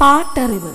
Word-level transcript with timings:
പാട്ടറിവ്. 0.00 0.72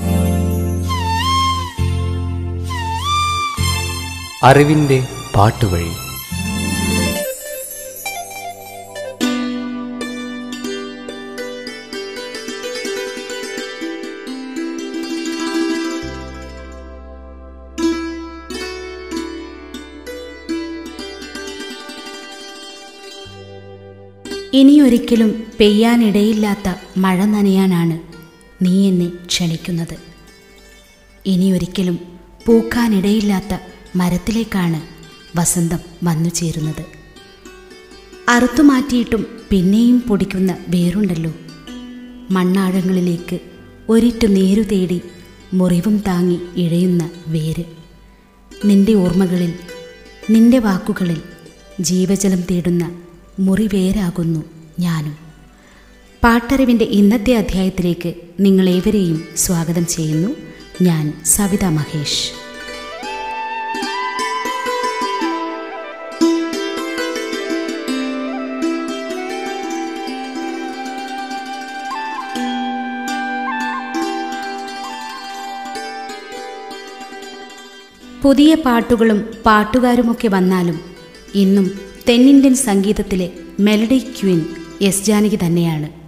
അറിവിന്റെ 4.44 5.04
പാട്ടുവഴി. 5.36 5.92
ഇനിയൊരിക്കലും 24.54 25.44
പെയ്യാനിടയില്ലാത്ത 25.60 26.74
മഴ 26.98 27.26
നനയാനാണ് 27.26 28.16
നീ 28.66 28.88
എന്നെ 28.88 29.08
ക്ഷണിക്കുന്നത്. 29.26 29.96
ഇനിയൊരിക്കലും 31.26 32.00
പൂക്കാനിടയില്ലാത്ത 32.46 33.54
മരത്തിലേക്കാണ് 33.96 34.82
വസന്തം 35.38 35.80
വന്നു 36.04 36.30
ചേരുന്നത്. 36.30 36.84
അറുത്തുമാറ്റിയിട്ടും 38.30 39.26
പിന്നെയും 39.50 40.00
പൊടിക്കുന്ന 40.00 40.58
വേറുണ്ടല്ലോ 40.68 41.32
മണ്ണാഴങ്ങളിലേക്ക് 42.32 43.40
ഒരിറ്റു 43.90 44.28
നേരു 44.28 44.62
തേടി 44.62 45.02
മുറിവും 45.54 46.04
താങ്ങി 46.08 46.40
ഇഴയുന്ന 46.56 47.10
വേര്. 47.28 47.66
നിന്റെ 48.66 48.94
ഓർമ്മകളിൽ 48.94 49.54
നിന്റെ 50.30 50.60
വാക്കുകളിൽ 50.60 51.22
ജീവജലം 51.82 52.42
തേടുന്ന 52.42 52.84
മുറിവേരാകുന്നു 53.40 54.42
ഞാനും. 54.80 55.25
പാട്ടറിവിന്റെ 56.26 56.86
ഇന്നത്തെ 56.86 57.34
അധ്യായത്തിലേക്ക് 57.34 58.14
നിങ്ങളേവരെയും 58.40 59.28
സ്വാഗതം 59.38 59.88
ചെയ്യുന്നു. 59.88 60.30
ഞാൻ 60.82 61.14
സവിത 61.26 61.66
മഹേഷ്. 61.66 62.32
പുതിയ 78.24 78.56
പാട്ടുകളും 78.56 79.34
പാട്ടുകാരുമൊക്കെ 79.46 80.28
വന്നാലും 80.28 80.80
ഇന്നും 81.36 81.72
തെന്നിന്ത്യൻ 82.10 82.56
സംഗീതത്തിലെ 82.56 83.30
മെലഡി 83.60 83.98
ക്വീൻ 83.98 84.46
എസ് 84.82 85.06
ജാനകി 85.06 85.36
തന്നെയാണ്. 85.36 86.05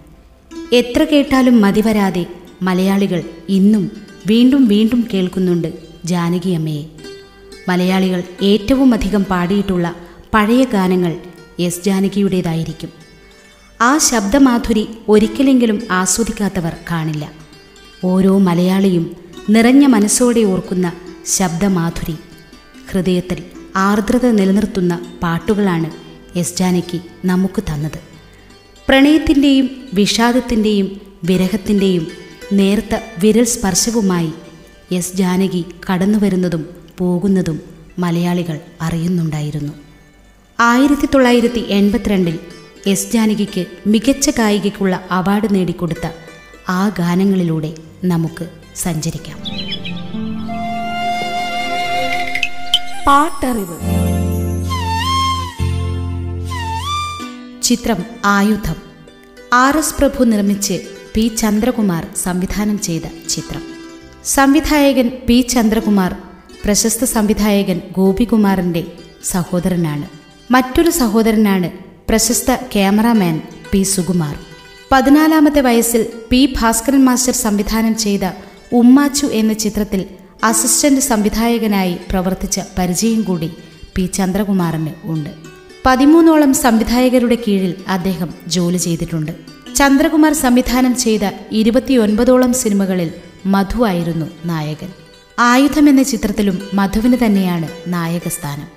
എത്ര 0.72 1.04
കേട്ടാലും 1.04 1.60
മതിവരാതെ 1.60 2.26
മലയാളികൾ 2.62 3.22
ഇന്നും 3.48 3.90
വീണ്ടും 4.26 4.66
വീണ്ടും 4.66 5.08
കേൾക്കുന്നുണ്ട് 5.14 5.72
ജാനകിയമ്മയെ 6.04 6.82
മലയാളികൾ 7.68 8.22
ഏറ്റവും 8.42 8.94
അധികം 8.94 9.24
പാടിയിട്ടുള്ള 9.24 9.94
പഴയ 10.34 10.64
ഗാനങ്ങൾ 10.64 11.16
എസ് 11.58 11.84
ജാനകിയുടേതായിരിക്കും. 11.84 12.88
ആ 13.80 13.98
ശബ്ദമാധുരി 13.98 14.88
ഒരിക്കലെങ്കിലും 15.08 15.82
ആസ്വദിക്കാത്തവർ 15.90 16.76
കാണില്ല. 16.90 17.32
ഓരോ 18.04 18.38
മലയാളിയും 18.38 19.16
നിറഞ്ഞ 19.50 19.86
മനസ്സോടെ 19.86 20.40
ഓർക്കുന്ന 20.40 20.92
ശബ്ദമാധുരി 21.36 22.16
ഹൃദയത്തിൽ 22.90 23.42
ആർദ്രത 23.76 24.30
നിലനിർത്തുന്ന 24.30 25.00
പാട്ടുകളാണ് 25.22 25.90
എസ് 26.38 26.56
ജാനകി 26.56 27.00
നമുക്ക് 27.24 27.62
തന്നത്. 27.62 28.07
പ്രണയത്തിന്റെയും 28.88 29.88
വിഷാദത്തിന്റെയും 29.94 31.00
വിരഹത്തിന്റെയും 31.24 32.06
നേർത്ത 32.52 33.00
വിരൽ 33.18 33.44
സ്പർശവുമായി 33.44 34.32
എസ് 34.92 35.16
ജാനകി 35.16 35.64
കടന്നു 35.92 36.18
വരുന്നതും 36.18 36.66
പോകുന്നതും 36.98 37.60
മലയാളികൾ 37.98 38.60
അറിയുന്നുണ്ടായിരുന്നു. 38.80 39.72
ആയിരത്തി 40.60 41.06
തൊള്ളായിരത്തി 41.06 41.58
എൺപത്തിരണ്ടിൽ 41.58 42.38
എസ് 42.86 43.12
ജാനകിക്ക് 43.12 43.66
മികച്ച 43.86 44.30
ഗായികയ്ക്കുള്ള 44.30 45.04
അവാർഡ് 45.10 45.54
നേടിക്കൊടുത്ത 45.54 46.08
ആ 46.68 46.88
ഗാനങ്ങളിലൂടെ 46.88 47.74
നമുക്ക് 48.04 48.48
സഞ്ചരിക്കാം. 48.76 49.38
പാട്ടറിവ്. 53.06 53.97
ചിത്രം 57.68 58.04
ആയുധം. 58.24 58.74
ആർ 59.52 59.76
എസ് 59.76 59.94
പ്രഭു 59.94 60.24
നിർമ്മിച്ച് 60.24 60.80
പി 61.14 61.30
ചന്ദ്രകുമാർ 61.38 62.06
സംവിധാനം 62.16 62.78
ചെയ്ത 62.78 63.02
ചിത്രം. 63.28 63.62
സംവിധായകൻ 64.24 65.10
പി 65.26 65.40
ചന്ദ്രകുമാർ 65.40 66.16
പ്രശസ്ത 66.64 67.04
സംവിധായകൻ 67.04 67.80
ഗോപികുമാറിന്റെ 67.92 68.86
സഹോദരനാണ്. 69.24 70.06
മറ്റൊരു 70.50 70.90
സഹോദരനാണ് 70.90 71.70
പ്രശസ്ത 72.08 72.54
ക്യാമറാമാൻ 72.54 73.42
പി 73.70 73.82
സുകുമാർ. 73.82 74.36
പതിനാലാമത്തെ 74.92 75.60
വയസ്സിൽ 75.60 76.06
പി 76.30 76.54
ഭാസ്കരൻ 76.60 77.04
മാസ്റ്റർ 77.04 77.34
സംവിധാനം 77.34 77.96
ചെയ്ത 77.96 78.20
ഉമ്മാച്ചു 78.72 79.26
എന്ന 79.26 79.52
ചിത്രത്തിൽ 79.52 80.04
അസിസ്റ്റന്റ് 80.44 81.00
സംവിധായകനായി 81.00 81.98
പ്രവർത്തിച്ച 82.10 82.60
പരിചയം 82.78 83.22
കൂടി 83.22 83.52
പി 83.94 84.06
ചന്ദ്രകുമാറിന് 84.06 84.90
ഉണ്ട്. 85.04 85.57
പതിമൂന്നോളം 85.88 86.54
സംവിധായകരുടെ 86.54 87.34
കീഴിൽ 87.34 87.74
അദ്ദേഹം 87.88 88.34
ജോലി 88.46 88.76
ചെയ്തിട്ടുണ്ട്. 88.76 89.32
ചന്ദ്രകുമാർ 89.76 90.32
സംവിധാനം 90.32 90.96
ചെയ്ത 90.96 91.20
ഇരുപത്തിയൊൻപതോളം 91.52 92.52
സിനിമകളിൽ 92.52 93.10
മധു 93.46 93.84
ആയിരുന്നു 93.84 94.26
നായകൻ. 94.44 94.90
ആയുധം 95.38 95.88
എന്ന 95.88 96.02
ചിത്രത്തിലും 96.02 96.62
മധുവിന് 96.74 97.16
തന്നെയാണ് 97.24 97.68
നായകസ്ഥാനം 97.86 98.68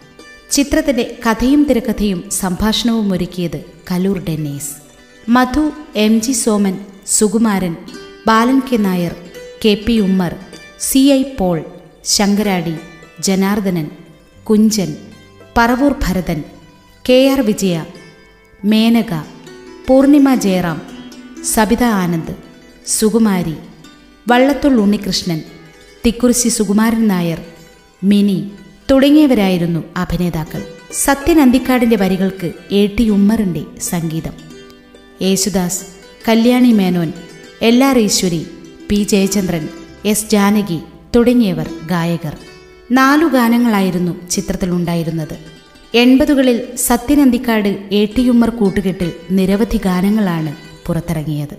ചിത്രത്തിന്റെ 0.51 1.17
കഥയും 1.25 1.63
തിരക്കഥയും 1.63 2.29
സംഭാഷണവും 2.31 3.13
ഒരുക്കിയത് 3.13 3.59
Kaloor 3.91 4.19
Dennis. 4.19 4.71
Madhu 5.29 5.71
M 5.95 6.21
G 6.21 6.31
Soman 6.31 6.79
Sukumaran 7.07 7.75
Balan 8.27 8.59
K 8.59 8.77
Nair 8.77 9.16
K 9.66 9.77
P 9.88 10.00
Ummer 10.00 10.35
C 10.79 11.00
I 11.00 11.23
Paul 11.39 11.63
Sankaradi 12.05 12.75
Janardhanan 13.19 13.89
Kunchan 14.44 14.95
Paravoor 15.57 15.95
Bharathan 16.07 16.44
K 17.09 17.29
R 17.29 17.41
Vijaya 17.41 17.84
Menaka 18.66 19.13
Poornima 19.88 20.35
Jayaram 20.35 20.81
Sabitha 21.44 21.84
Anand 21.84 22.35
Sukumari 22.88 23.56
Vallathol 24.28 24.75
Unnikrishnan 24.75 25.41
Thikkurissy 26.06 26.50
Sukumaran 26.50 27.07
Nair 27.07 27.41
Mini 28.03 28.51
തുടങ്ങിയവരായിരുന്നു 28.91 29.84
അഭിനേതാക്കൾ. 29.97 30.63
സത്യൻ 30.94 31.41
അന്തിക്കാടിന്റെ 31.41 31.95
വരികൾക്ക് 31.95 32.51
A 32.72 32.88
T 32.88 33.09
ഉമ്മറിന്റെ 33.09 33.63
സംഗീതം. 33.79 34.33
Yesudas 35.22 35.81
Kalyani 36.28 36.72
Menon 36.72 37.13
L 37.62 37.83
R 37.83 38.00
Eswari 38.00 38.47
P 38.89 38.95
Jayachandran 38.95 39.69
S 40.06 40.29
Janaki 40.31 40.79
തുടങ്ങിയവർ 41.16 41.69
ഗായകർ. 41.88 42.38
നാലു 42.91 43.25
ഗാനങ്ങളായിരുന്നു 43.25 44.29
ചിത്രത്തിലുണ്ടായിരുന്നത്. 44.29 45.50
എൺപതുകളിൽ 46.00 46.57
സത്യനന്തിക്കാട് 46.88 47.69
എ 47.91 48.02
ടി 48.06 48.24
ഉമ്മർ 48.29 48.50
കൂട്ടുകെട്ടിൽ 48.50 49.09
നിരവധി 49.38 49.78
ഗാനങ്ങളാണ് 49.78 50.52
പുറത്തിറങ്ങിയത്. 50.85 51.56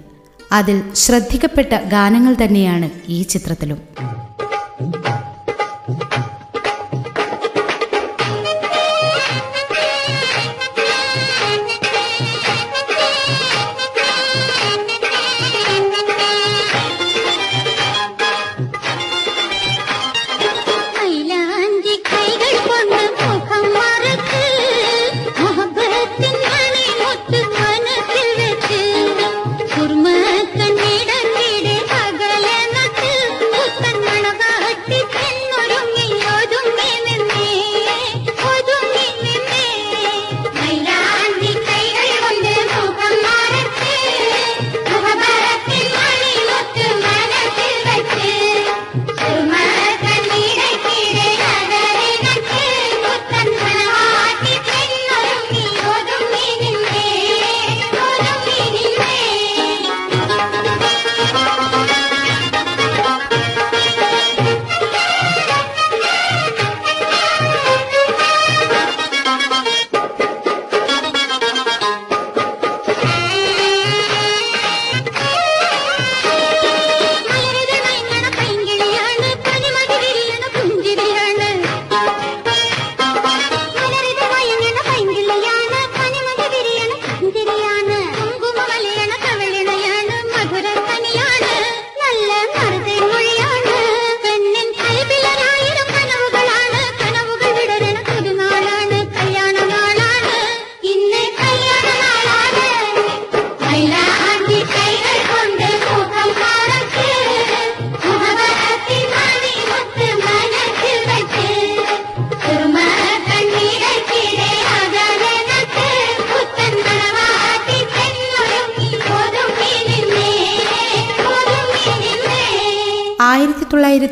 അതിൽ 0.53 0.83
ശ്രദ്ധിക്കപ്പെട്ട 0.95 1.73
ഗാനങ്ങൾ 1.91 2.35
തന്നെയാണ് 2.43 2.91
ഈ 3.09 3.23
ചിത്രത്തിലും. 3.23 3.81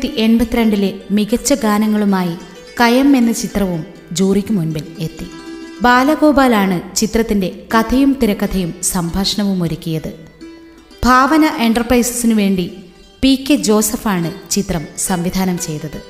തൊള്ളായിരത്തി 0.01 0.31
എൺപത്തിരണ്ടിലെ 0.31 0.93
മികച്ച 1.11 1.53
ഗാനങ്ങളുമായി 1.53 2.33
കയം 2.81 3.17
എന്ന 3.17 3.31
ചിത്രവും 3.31 3.85
ജൂറിക്ക് 4.11 4.53
മുൻപിൽ 4.53 4.83
എത്തി. 4.99 5.25
ബാലഗോപാലാണ് 5.81 6.95
ചിത്രത്തിന്റെ 6.95 7.67
കഥയും 7.73 8.19
തിരക്കഥയും 8.23 8.73
സംഭാഷണവും 8.83 9.63
ഒരുക്കിയത്. 9.63 10.09
ഭാവന 11.05 11.45
എന്റർപ്രൈസസിനു 11.45 12.35
വേണ്ടി 12.35 12.65
പി 13.21 13.45
കെ 13.49 13.55
ജോസഫാണ് 13.55 14.49
ചിത്രം 14.49 14.87
സംവിധാനം 14.97 15.59
ചെയ്തത്. 15.59 16.01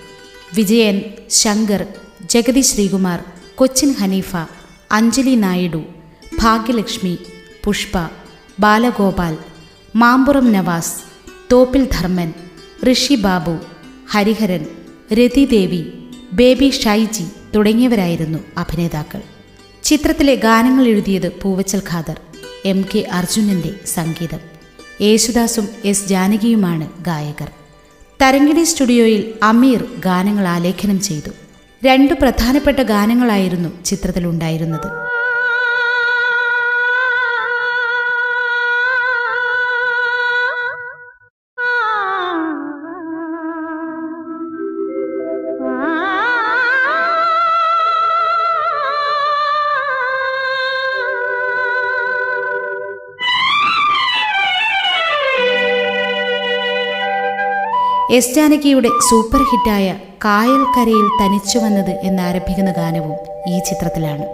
വിജയൻ 0.55 1.01
ശങ്കർ 1.29 1.85
ജഗതി 2.25 2.61
ശ്രീകുമാർ 2.61 3.19
കൊച്ചിൻ 3.55 3.91
ഹനീഫ 3.99 4.35
അഞ്ജലി 4.91 5.35
നായിഡു 5.35 5.83
ഭാഗ്യലക്ഷ്മി 6.39 7.17
പുഷ്പ 7.63 7.97
ബാലഗോപാൽ 8.59 9.37
മാമ്പുറം 9.95 10.51
നവാസ് 10.53 10.95
തോപ്പിൽ 11.51 11.83
ധർമ്മൻ 11.94 12.33
ഋഷി 12.91 13.15
ബാബു 13.15 13.59
ഹരിഹരൻ 14.11 14.65
രതിദേവി 15.13 15.83
ബേബി 16.33 16.69
ഷൈജി 16.69 17.23
തുടങ്ങിയവരായിരുന്നു 17.55 18.39
അഭിനേതാക്കൾ. 18.57 19.21
ചിത്രത്തിലെ 19.83 20.35
ഗാനങ്ങൾ 20.35 20.87
എഴുതിയത് 20.87 21.41
പൂവച്ചൽ 21.41 21.81
ഖാദർ 21.91 22.19
എം 22.65 22.85
കെ 22.95 23.07
അർജുനന്റെ 23.11 23.69
സംഗീതം. 23.85 24.39
യേശുദാസും 25.01 25.69
എസ് 25.85 26.07
ജാനകിയുമാണ് 26.07 27.03
ഗായകർ. 27.03 27.49
തരങ്കിണി 28.21 28.63
സ്റ്റുഡിയോയിൽ 28.63 29.33
അമീർ 29.43 29.85
ഗാനങ്ങൾ 29.99 30.47
ആലേഖനം 30.47 31.01
ചെയ്തു. 31.01 31.29
രണ്ടു 31.85 32.13
പ്രധാനപ്പെട്ട 32.13 32.79
ഗാനങ്ങളായിരുന്നു 32.79 33.69
ചിത്രത്തിലുണ്ടായിരുന്നത്. 33.85 35.00
എസ് 58.17 58.33
ജാനകിയുടെ 58.35 58.89
സൂപ്പർ 59.09 59.41
ഹിറ്റായ 59.49 59.87
കായൽ 60.23 60.63
കരയിൽ 60.75 61.05
തനിച്ചു 61.19 61.57
വന്നത് 61.59 61.91
എന്നാരംഭിക്കുന്ന 62.03 62.71
ഗാനവും 62.71 63.15
ഈ 63.47 63.59
ചിത്രത്തിലാണ്. 63.69 64.25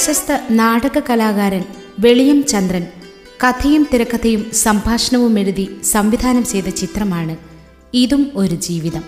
പ്രശസ്ത 0.00 0.38
നാടക 0.50 0.98
കലാകാരൻ 0.98 1.64
വെളിയം 1.98 2.46
ചന്ദ്രൻ. 2.46 2.86
കഥയും 3.44 3.88
തിരക്കഥയും 3.92 4.50
സംഭാഷണവും 4.52 5.38
എഴുതി 5.38 5.68
സംവിധാനം 5.84 6.44
ചെയ്ത 6.44 6.68
ചിത്രമാണ് 6.68 7.36
ഇതും 7.94 8.32
ഒരു 8.34 8.54
ജീവിതം. 8.54 9.04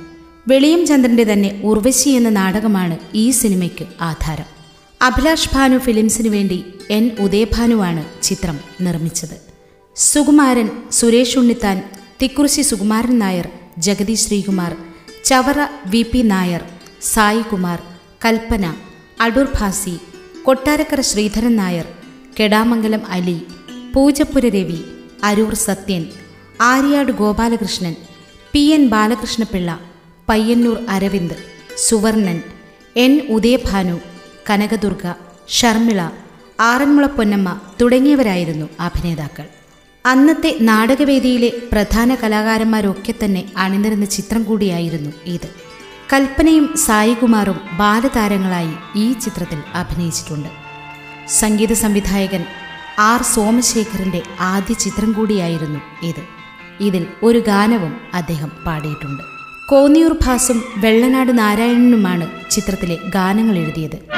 വെളിയം 0.49 0.87
ചന്ദ്രന്റെ 0.87 1.25
തന്നെ 1.25 1.61
ഉർവശി 1.64 2.08
എന്ന 2.08 2.28
നാടകമാണ് 2.28 2.99
ഈ 3.14 3.30
സിനിമയ്ക്ക് 3.30 3.87
ആധാരം. 4.00 4.44
അഭിലാഷ് 5.02 5.50
ഭാനു 5.54 5.78
ഫിലിംസിനു 5.78 6.28
വേണ്ടി 6.28 6.64
എൻ 6.90 7.11
ഉദയഭാനുവാണ് 7.20 8.22
ചിത്രം 8.22 8.61
നിർമ്മിച്ചത്. 8.80 9.37
Sukumaran 9.96 10.70
Suresh 10.92 11.38
Unnithan 11.38 11.82
Thikkurissy 12.22 12.62
Sukumaran 12.62 13.18
Nair 13.18 13.49
Jagathy 13.78 14.14
Sreekumar 14.14 14.76
Chavara 15.25 15.61
V 15.87 16.02
P 16.02 16.18
Nair 16.18 16.64
Saikumar 17.02 17.82
Kalpana 18.25 18.75
Adoor 19.20 19.49
Bhasi 19.61 19.99
Kottarakkara 20.44 21.00
Sreedharan 21.00 21.56
Nair 21.56 21.87
Kedamangalam 22.40 23.02
Ali 23.08 23.46
Poojappura 23.94 24.49
Ravi 24.49 24.78
Aroor 25.22 25.54
Sathyan 25.54 26.02
Aryad 26.61 27.12
Gopalakrishnan 27.12 27.94
P 28.52 28.58
N 28.58 28.88
Balakrishna Pillai 28.88 29.80
Payyannur 30.28 30.78
Aravind 30.88 31.34
Suvarnan 31.76 32.42
N 32.96 33.26
Udayabhanu 33.30 34.00
Kanakadurga 34.50 35.12
Sharmila 35.49 36.11
Aranmula 36.61 37.06
Ponnamma 37.06 37.61
തുടങ്ങിയവരായിരുന്നു 37.80 38.66
അഭിനേതാക്കൾ. 38.80 39.46
അന്നത്തെ 40.06 40.56
നാടകവേദിയിലെ 40.61 41.52
പ്രധാന 41.72 42.14
കലാകാരന്മാരൊക്കെ 42.14 43.14
തന്നെ 43.25 43.52
അണിനിരുന്ന 43.56 44.04
ചിത്രം 44.04 44.42
കൂടിയായിരുന്നു 44.42 45.11
ഇത്. 45.26 45.49
കൽപ്പനയും 46.14 46.76
സായികുമാറും 46.76 47.61
ബാലതാരങ്ങളായി 47.73 48.73
ഈ 48.97 49.12
ചിത്രത്തിൽ 49.12 49.62
അഭിനയിച്ചിട്ടുണ്ട്. 49.75 50.49
സംഗീത 51.28 51.73
സംവിധായകൻ 51.73 52.45
ആർ 52.99 53.23
സോമശേഖരന്റെ 53.23 54.23
ആദ്യ 54.40 54.75
ചിത്രം 54.75 55.12
കൂടിയായിരുന്നു 55.12 55.81
ഇത്. 56.02 56.23
ഇതിൽ 56.81 57.07
ഒരു 57.23 57.38
ഗാനവും 57.38 57.97
അദ്ദേഹം 58.14 58.52
പാടിയിട്ടുണ്ട്. 58.66 59.23
കോന്നിയൂർ 59.71 60.19
ഭാസും 60.26 60.64
വെള്ളനാട് 60.76 61.38
നാരായണനുമാണ് 61.38 62.50
ചിത്രത്തിലെ 62.50 62.99
ഗാനങ്ങൾ 63.14 63.59
എഴുതിയത്. 63.59 64.12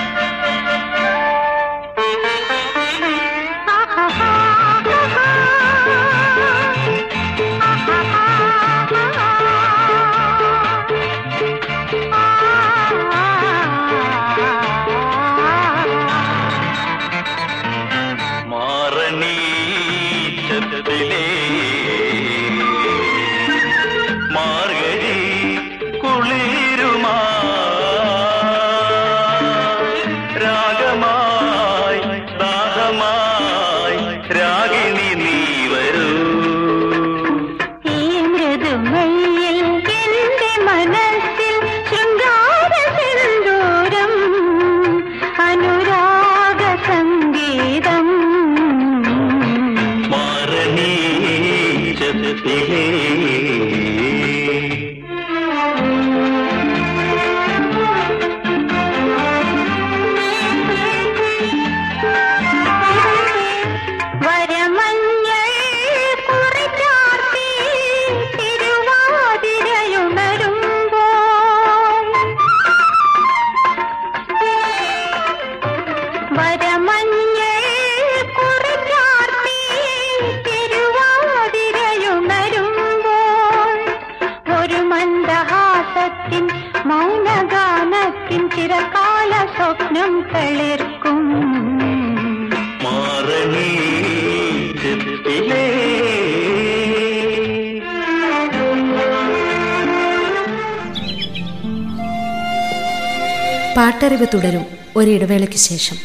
പാട്ടറിവ് 103.77 104.27
തുടരും 104.35 104.67
ഒരിടവേളയ്ക്ക് 104.97 105.57
ശേഷം. 105.57 105.97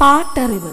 പാട്ടറിവ്. 0.00 0.72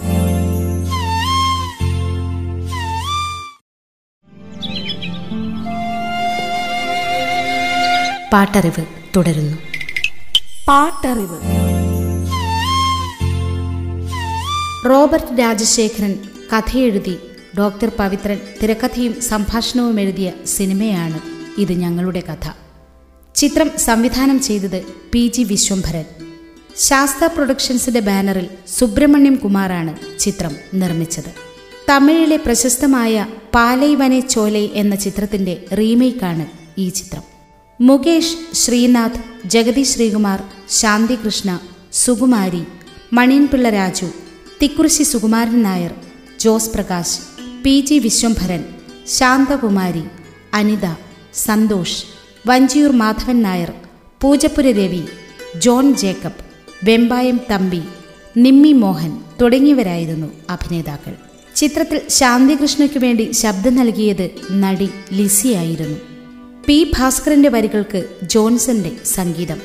പാട്ടറിവ് 8.33 8.85
തുടരുന്നു. 9.15 9.57
പാട്ടറിവ്. 10.67 11.39
റോബർട്ട് 14.89 15.39
രാജശേഖരൻ 15.39 16.19
കഥയെഴുതി 16.53 17.17
ഡോക്ടർ 17.57 17.91
പവിത്രൻ 17.99 18.39
തിരക്കഥയും 18.63 19.21
സംഭാഷണവും 19.21 20.01
എഴുതിയ 20.01 20.33
സിനിമയാണ് 20.45 21.19
ഇത് 21.57 21.71
ഞങ്ങളുടെ 21.71 22.19
കഥ. 22.19 22.60
ചിത്രം 23.35 23.71
സംവിധാനം 23.77 24.41
ചെയ്തത് 24.41 24.83
പി 25.11 25.31
ജി 25.35 25.43
വിശ്വംഭരൻ. 25.43 26.03
ശാസ്ത 26.77 27.25
പ്രൊഡക്ഷൻസിന്റെ 27.25 27.99
ബാനറിൽ 27.99 28.47
സുബ്രഹ്മണ്യം 28.77 29.35
കുമാറാണ് 29.35 30.19
ചിത്രം 30.19 30.55
നിർമ്മിച്ചത്. 30.73 31.31
തമിഴിലെ 31.89 32.35
പ്രശസ്തമായ 32.35 33.27
പാലൈ 33.55 33.95
വനെ 33.95 34.19
ചോലൈ 34.19 34.69
എന്ന 34.73 34.95
ചിത്രത്തിന്റെ 34.95 35.65
റീമേക്കാണ് 35.77 36.45
ഈ 36.77 36.89
ചിത്രം. 36.89 37.23
Mukesh 37.81 38.55
Sreenath 38.55 39.49
Jagathy 39.49 39.83
Sreekumar 39.83 40.43
Shanthikrishna 40.69 41.59
Sukumari 41.93 42.63
Maniyanpilla 43.13 43.69
Raju 43.69 44.05
Thikkurissy 44.61 45.03
Sukumaran 45.03 45.63
Nair 45.63 45.93
Jose 46.39 46.69
Prakash 46.69 47.19
P 47.63 47.81
G 47.81 47.99
Vishwambharan 47.99 48.63
Santhakumari 49.07 50.03
Anitha 50.53 50.85
Santhosh 51.33 52.10
Vanchiyoor 52.47 52.91
Madhavan 52.91 53.41
Nair 53.41 53.73
Poojappura 54.21 54.71
Ravi 54.71 55.01
John 55.57 55.93
Jacob 55.93 56.45
Vembayam 56.83 57.41
Thampi 57.51 57.81
Nimmi 58.37 58.73
Mohan 58.73 59.17
തുടങ്ങിയവരായിരുന്നു 59.41 60.27
അഭിനേതാക്കൾ. 60.49 61.13
ചിത്രത്തിൽ 61.55 62.01
ശാന്തികൃഷ്ണയ്ക്കു 62.09 62.99
വേണ്ടി 62.99 63.31
ശബ്ദം 63.31 63.75
നൽകിയത് 63.75 64.29
നടി 64.51 64.89
ലിസിയായിരുന്നു 65.13 65.97
പി 66.67 66.91
ഭാസ്കറിന്റെ 66.97 67.49
വരികൾക്ക് 67.49 68.03
ജോൺസന്റെ 68.23 68.91
സംഗീതം. 69.05 69.61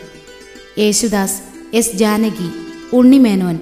Yesudas 0.79 1.41
S 1.75 1.97
Janaki 1.97 2.49
Unni Menon 2.93 3.59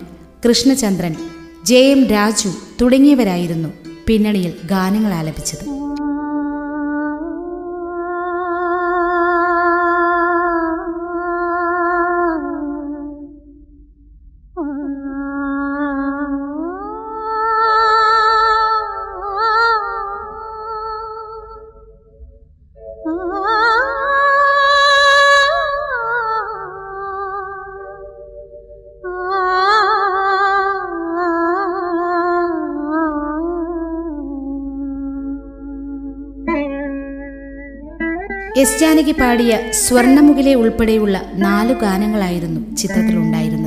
Krishnachandran 0.48 1.16
J 1.64 1.78
M 1.78 2.06
Raju 2.06 2.52
തുടങ്ങിയവരായിരുന്നു 2.80 3.68
പിന്നണിയിൽ 4.06 4.52
ഗാനങ്ങൾ 4.64 5.12
ആലപിച്ചത്. 5.14 5.83
എസ് 38.62 38.76
ജാനകി 38.80 39.12
പാടിയ 39.12 39.52
സ്വർണമുകിലെ 39.84 40.52
ഉൾപ്പെടെയുള്ള 40.54 41.16
നാലു 41.44 41.74
ഗാനങ്ങളായിരുന്നു 41.82 42.60
ചിത്രത്തിലുണ്ടായിരുന്നത്. 42.80 43.63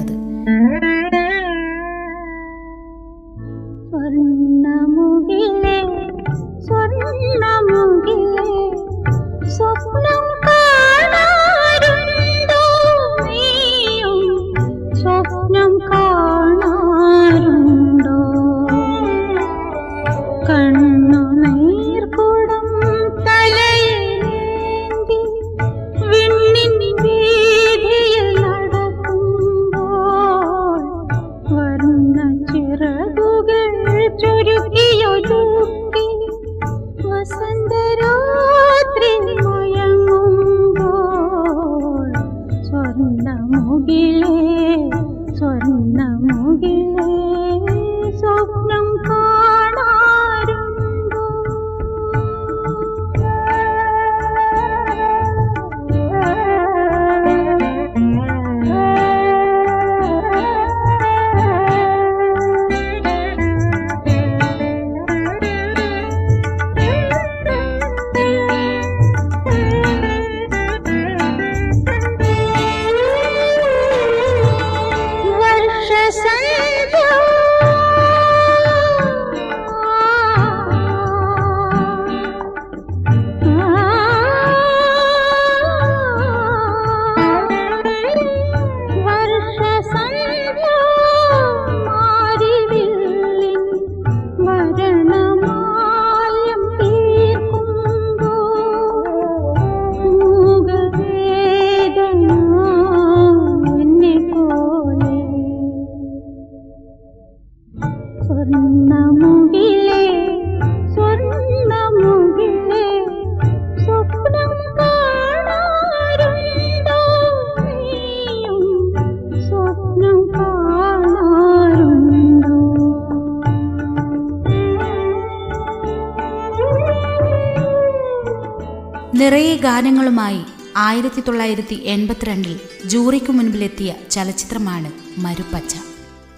നിറയെ 129.38 129.58
ഗാനങ്ങളുമായി 129.58 130.42
ആയിരത്തി 130.78 131.22
തൊള്ളായിരത്തി 131.22 131.74
എൺപത്തിരണ്ടിൽ 131.74 132.60
ജൂറിക്കു 132.86 133.32
മുൻപിലെത്തിയ 133.32 133.94
ചലച്ചിത്രമാണ് 134.12 134.92
മരുപ്പച്ച 135.18 135.76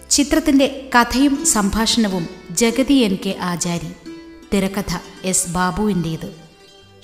ചിത്രത്തിന്റെ 0.10 0.90
കഥയും 0.96 1.46
സംഭാഷണവും 1.46 2.30
ജഗതി 2.52 2.94
എൻ 2.94 3.18
കെ 3.26 3.36
ആചാരി. 3.42 3.92
തിരക്കഥ 4.54 4.98
എസ് 5.24 5.50
ബാബുവിന്റേത് 5.50 6.36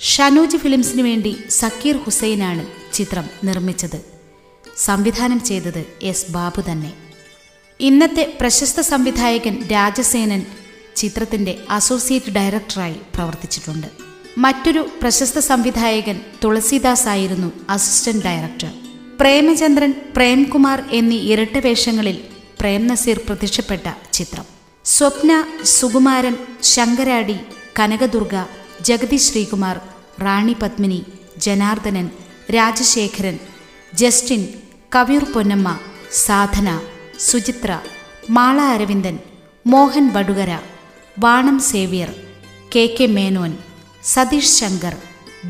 ഷനൂജ് 0.00 0.56
ഫിലിംസിനു 0.56 1.02
വേണ്ടി 1.02 1.36
സക്കീർ 1.48 1.96
ഹുസൈനാണ് 1.96 2.66
ചിത്രം 2.92 3.24
നിർമ്മിച്ചത്. 3.44 4.04
സംവിധാനം 4.76 5.44
ചെയ്തത് 5.44 5.84
എസ് 6.02 6.32
ബാബു 6.32 6.70
തന്നെ. 6.70 6.92
ഇന്നത്തെ 7.80 8.38
പ്രശസ്ത 8.40 8.80
സംവിധായകൻ 8.80 9.68
രാജസേനൻ 9.72 10.46
ചിത്രത്തിന്റെ 10.96 11.58
അസോസിയേറ്റ് 11.70 12.30
ഡയറക്ടറായി 12.30 12.96
പ്രവർത്തിച്ചിട്ടുണ്ട്. 13.14 14.15
മറ്റൊരു 14.38 14.88
പ്രശസ്ത 15.02 15.38
സംവിധായകൻ 15.38 16.20
തുളസീദാസ് 16.44 17.08
ആയിരുന്നു 17.08 17.52
അസിസ്റ്റന്റ് 17.68 18.24
ഡയറക്ടർ. 18.24 18.72
പ്രേമചന്ദ്രൻ 19.20 19.92
പ്രേംകുമാർ 20.16 20.84
എന്നീ 20.90 21.16
ഇരട്ട 21.16 21.58
വേഷങ്ങളിൽ 21.58 22.16
പ്രേം 22.60 22.86
നസീർ 22.86 23.18
പ്രത്യക്ഷപ്പെട്ട 23.18 23.86
ചിത്രം. 24.12 24.44
Swapna 24.84 25.32
Sukumaran 25.64 26.34
Sankaradi 26.62 27.36
Kanakadurga 27.78 28.34
Jagathy 28.80 29.16
Sreekumar 29.16 29.80
Rani 30.22 30.56
Padmini 30.62 31.00
Janardanan 31.38 32.10
Rajasekharan 32.54 33.38
Justin 33.94 34.42
Kaviyoor 34.94 35.24
Ponnamma 35.24 35.68
Sadhana 36.12 36.68
Suchitra 37.20 37.80
Mala 38.30 38.60
Aravindan 38.74 39.18
Mohan 39.66 40.12
Vadukara 40.12 40.52
Vanam 41.18 41.58
Xavier 41.58 42.10
K 42.74 42.96
K 43.00 43.06
Menon 43.06 43.52
Satheesh 44.12 44.54
Shankar 44.58 44.94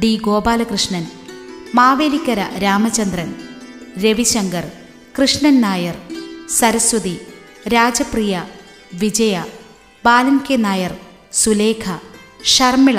D 0.01 0.17
Gopalakrishnan 0.17 1.05
Mavelikkara 1.75 2.41
Ramachandran 2.59 3.31
Ravishankar 3.99 4.65
Krishnan 5.19 5.61
Nair 5.61 5.97
Saraswathi 6.59 7.15
Rajapriya 7.69 8.35
Vijaya 8.95 9.37
Balan 10.05 10.39
K 10.47 10.57
Nair 10.57 10.93
Sulekha 11.33 11.85
Sharmila 12.45 12.99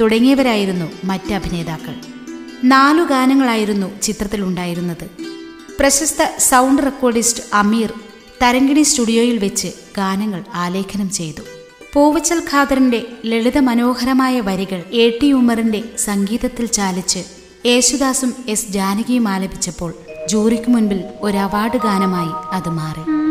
തുടങ്ങിയവരായിരുന്നു 0.00 0.86
മറ്റ് 1.04 1.32
അഭിനേതാക്കൾ. 1.34 1.94
നാലു 2.64 3.02
ഗാനങ്ങളായിരുന്നു 3.02 3.88
ചിത്രത്തിലുണ്ടായിരുന്നത് 4.02 5.06
പ്രശസ്ത 5.78 6.22
sound 6.38 6.82
recordist 6.82 7.42
അമീർ 7.52 7.90
തരങ്കിണി 8.42 8.82
സ്റ്റുഡിയോയിൽ 8.82 9.38
വെച്ച് 9.38 9.68
ഗാനങ്ങൾ 9.96 10.44
ആലേഖനം 10.54 11.10
ചെയ്തു. 11.10 11.42
പൂവച്ചൽ 11.92 12.38
ഖാദറിന്റെ 12.50 13.00
ലളിത 13.24 13.58
മനോഹരമായ 13.58 14.40
വരികൾ 14.40 14.80
എ 14.92 15.18
ടി 15.22 15.32
ഉമറിന്റെ 15.32 15.80
സംഗീതത്തിൽ 15.98 16.66
ചാലിച്ച് 16.66 17.22
യേശുദാസും 17.66 18.30
എസ് 18.48 18.72
ജാനകിയും 18.72 19.28
ആലപിച്ചപ്പോൾ 19.28 19.92
ജൂറിക്ക് 20.28 20.70
മുൻപിൽ 20.70 21.04
ഒരു 21.20 21.38
അവാർഡ് 21.38 21.78
ഗാനമായി 21.78 22.32
അത് 22.52 22.68
മാറി. 22.68 23.21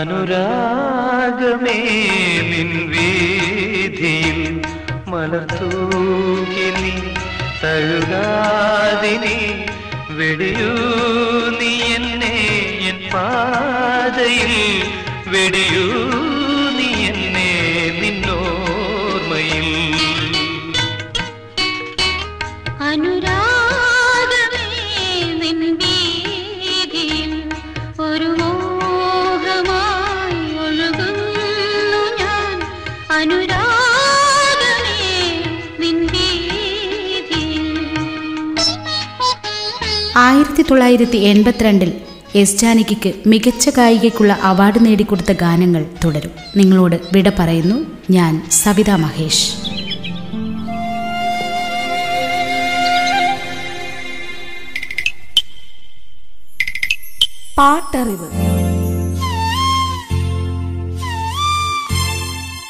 അനുരാഗമേ 0.00 1.78
നിൻ 2.50 2.70
വീതിയിൽ 2.92 4.38
മലത്തൂകി 5.10 6.68
നീ 6.76 6.94
തഴുകാതിനി 7.62 9.36
വെടിയൂ 10.18 10.72
നീ 11.58 11.72
എന്നെ 11.96 12.34
എൻ 12.90 12.98
പാതയിൽ 13.14 14.54
വെടിയൂ 15.32 15.86
ആയിരത്തി 40.16 40.62
തൊള്ളായിരത്തി 40.62 41.16
എൺപത്തിരണ്ടിൽ 41.16 42.00
എസ് 42.34 42.56
ജാനകിക്ക് 42.56 43.12
മികച്ച 43.26 43.68
ഗായികയ്ക്കുള്ള 43.68 44.32
അവാർഡ് 44.32 44.84
നേടിക്കൊടുത്ത 44.84 45.32
ഗാനങ്ങൾ 45.32 45.86
തുടരും. 46.04 46.30
നിങ്ങളോട് 46.56 47.00
വിട 47.12 47.28
പറയുന്നു 47.28 47.86
ഞാൻ 48.10 48.50
സവിത 48.50 48.90
മഹേഷ്. 48.90 49.52
പാട്ടറിവ്. 57.58 58.59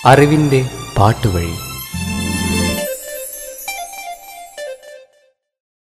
അറിവിന്റെ 0.06 0.70
പാട്ടുവഴി. 0.98 1.69